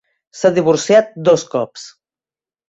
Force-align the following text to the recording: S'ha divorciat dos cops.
S'ha 0.37 0.49
divorciat 0.55 1.11
dos 1.29 1.45
cops. 1.53 1.85